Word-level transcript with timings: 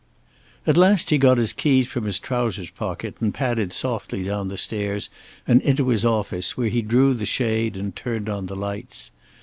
At 0.65 0.77
last 0.77 1.11
he 1.11 1.19
got 1.19 1.37
his 1.37 1.53
keys 1.53 1.85
from 1.85 2.05
his 2.05 2.17
trousers 2.17 2.71
pocket 2.71 3.17
and 3.21 3.31
padded 3.31 3.71
softly 3.71 4.23
down 4.23 4.47
the 4.47 4.57
stairs 4.57 5.11
and 5.47 5.61
into 5.61 5.89
his 5.89 6.03
office, 6.03 6.57
where 6.57 6.69
he 6.69 6.81
drew 6.81 7.13
the 7.13 7.23
shade 7.27 7.77
and 7.77 7.95
turned 7.95 8.27
on 8.27 8.47
the 8.47 8.55
lights. 8.55 9.11